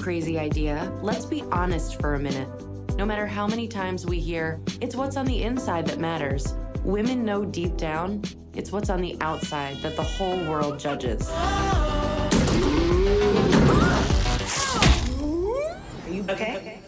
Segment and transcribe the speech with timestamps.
[0.00, 2.48] crazy idea, let's be honest for a minute.
[2.96, 6.54] No matter how many times we hear, it's what's on the inside that matters,
[6.84, 11.30] women know deep down it's what's on the outside that the whole world judges.
[11.30, 11.38] Are
[16.10, 16.80] you okay?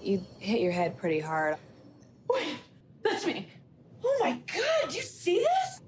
[0.00, 1.56] You hit your head pretty hard.
[2.28, 2.54] Wait,
[3.02, 3.48] that's me.
[4.04, 5.80] Oh my god, you see this?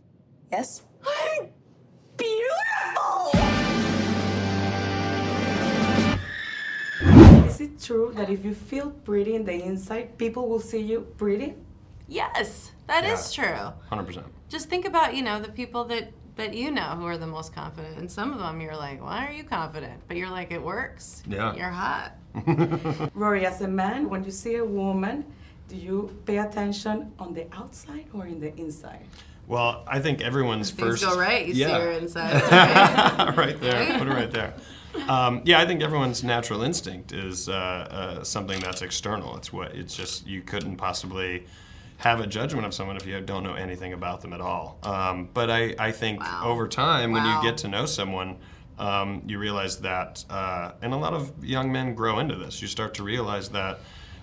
[0.51, 0.83] Yes?
[7.63, 11.55] It true that if you feel pretty in the inside, people will see you pretty?
[12.09, 13.15] Yes, that Yeah.
[13.15, 13.73] is true.
[13.91, 14.25] 100%.
[14.49, 17.55] Just think about, you know, the people that that you know who are the most
[17.55, 17.99] confident.
[17.99, 20.01] And some of them you're like, why are you confident?
[20.09, 21.23] But you're like, it works.
[21.29, 21.55] Yeah.
[21.55, 22.13] You're hot.
[23.15, 25.27] Rory, as a man, when you see a woman,
[25.69, 29.05] do you pay attention on the outside or in the inside?
[29.47, 31.05] Well, I think everyone's Things first.
[31.05, 31.79] go right, you see yeah.
[31.79, 32.33] her inside.
[32.37, 33.37] It's okay.
[33.37, 33.99] right there.
[33.99, 34.55] Put it right there.
[35.09, 39.37] Um, yeah, I think everyone's natural instinct is uh, uh, something that's external.
[39.37, 41.45] It's what it's just you couldn't possibly
[41.99, 44.79] have a judgment of someone if you don't know anything about them at all.
[44.83, 46.43] Um, but I, I think Wow.
[46.45, 48.39] over time, when you get to know someone,
[48.79, 52.61] um, you realize that, uh, and a lot of young men grow into this.
[52.61, 53.79] You start to realize that.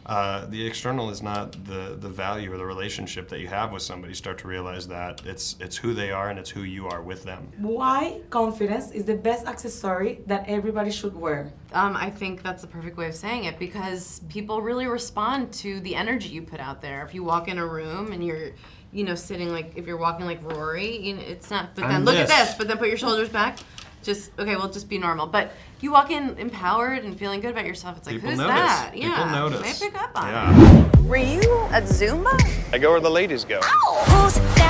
[0.05, 3.81] Uh, the external is not the, the value or the relationship that you have with
[3.81, 4.11] somebody.
[4.11, 7.01] You start to realize that it's it's who they are and it's who you are
[7.01, 7.51] with them.
[7.57, 11.51] Why confidence is the best accessory that everybody should wear?
[11.73, 15.79] Um, I think that's the perfect way of saying it because people really respond to
[15.81, 17.05] the energy you put out there.
[17.05, 18.51] If you walk in a room and you're,
[18.91, 21.75] you know, sitting like if you're walking like Rory, you know, it's not.
[21.75, 22.49] But then I'm look at this.
[22.49, 22.57] this.
[22.57, 23.59] But then put your shoulders back.
[24.03, 24.55] Just okay.
[24.55, 25.27] Well, just be normal.
[25.27, 27.97] But you walk in empowered and feeling good about yourself.
[27.97, 28.55] It's like People who's notice.
[28.55, 28.91] that?
[28.93, 29.31] People yeah.
[29.31, 29.79] notice.
[29.79, 30.27] They pick up on.
[30.27, 30.31] it.
[30.31, 31.01] Yeah.
[31.01, 32.73] Were you at Zumba?
[32.73, 33.59] I go where the ladies go.
[33.63, 34.69] Oh, who's that?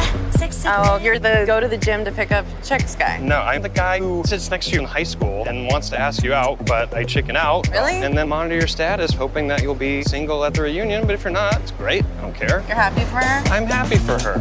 [0.65, 3.19] Oh, you're the go to the gym to pick up chicks guy.
[3.19, 5.99] No, I'm the guy who sits next to you in high school and wants to
[5.99, 7.69] ask you out, but I chicken out.
[7.69, 7.93] Really?
[7.93, 11.05] And then monitor your status, hoping that you'll be single at the reunion.
[11.05, 12.03] But if you're not, it's great.
[12.17, 12.63] I don't care.
[12.67, 13.53] You're happy for her?
[13.53, 14.39] I'm happy for her.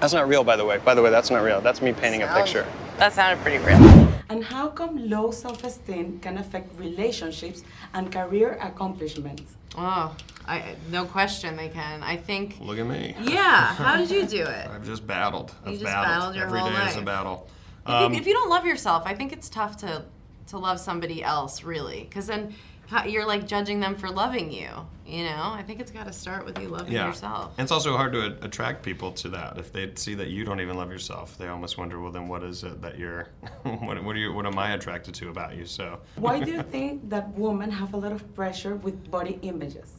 [0.00, 0.78] That's not real, by the way.
[0.78, 1.60] By the way, that's not real.
[1.60, 2.66] That's me painting a picture.
[2.98, 3.76] That sounded pretty real.
[4.28, 7.62] And how come low self-esteem can affect relationships
[7.94, 9.54] and career accomplishments?
[9.76, 12.02] Oh, I no question they can.
[12.02, 12.56] I think.
[12.60, 13.14] Look at me.
[13.20, 13.74] Yeah.
[13.74, 14.68] How did you do it?
[14.68, 15.50] I've just battled.
[15.66, 16.06] You I've just battled.
[16.06, 17.48] battled your Every whole day is a battle.
[17.84, 20.04] If, Um, you, if you don't love yourself, I think it's tough to
[20.48, 22.54] to love somebody else, really, because then
[23.06, 24.68] you're like judging them for loving you.
[25.04, 27.06] You know, I think it's got to start with you loving yeah.
[27.06, 27.52] yourself.
[27.58, 29.56] And it's also hard to a- attract people to that.
[29.56, 32.42] If they see that you don't even love yourself, they almost wonder, well, then what
[32.42, 33.28] is it that you're,
[33.62, 35.64] what, what are you, what am I attracted to about you?
[35.64, 39.92] So, Why do you think that women have a lot of pressure with body images?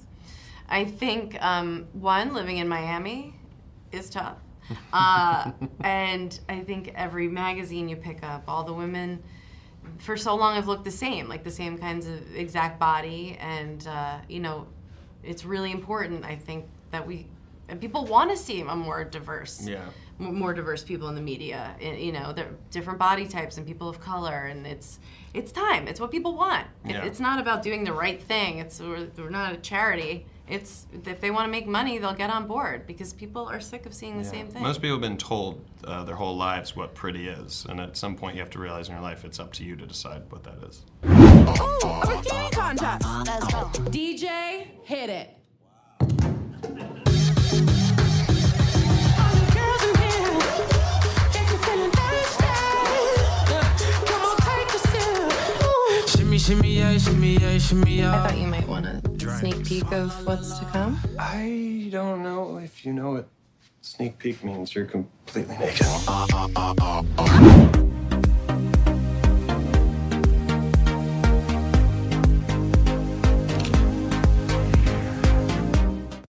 [0.70, 3.34] I think um, one living in Miami
[3.94, 4.38] is tough,
[4.92, 9.24] uh, and I think every magazine you pick up, all the women
[10.00, 13.88] for so long have looked the same, like the same kinds of exact body, and
[13.88, 14.68] uh, you know,
[15.24, 16.26] it's really important.
[16.26, 17.26] I think that we
[17.70, 19.86] and people want to see a more diverse, yeah.
[20.20, 21.76] more diverse people in the media.
[21.82, 25.00] I- You know, they're different body types and people of color, and it's
[25.34, 25.88] it's time.
[25.88, 26.66] It's what people want.
[26.86, 27.04] It- Yeah.
[27.06, 28.60] It's not about doing the right thing.
[28.60, 30.26] It's we're, we're not a charity.
[30.50, 33.86] It's if they want to make money, they'll get on board because people are sick
[33.86, 34.32] of seeing the Yeah.
[34.32, 34.64] same thing.
[34.64, 38.16] Most people have been told uh, their whole lives what pretty is, and at some
[38.16, 40.44] point you have to realize in your life it's up to you to decide what
[40.46, 40.86] that is.
[41.06, 43.06] Ooh, a bikini contest.
[43.28, 43.66] Let's go.
[43.92, 45.34] DJ, hit it.
[56.38, 59.02] Shimmy, shimmy, yeah, shimmy, yeah, shimmy, I thought you might want a
[59.40, 61.00] sneak peek of what's to come.
[61.18, 63.28] I don't know if you know what
[63.82, 64.76] sneak peek means.
[64.76, 65.88] You're completely naked.
[66.08, 67.87] Oh, oh, oh,